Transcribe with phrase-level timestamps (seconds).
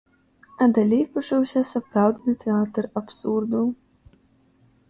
[0.65, 3.63] А далей пачаўся сапраўдны тэатр абсурду.